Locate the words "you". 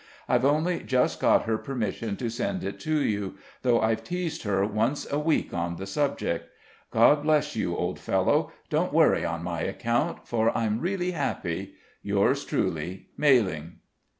3.03-3.35, 7.55-7.77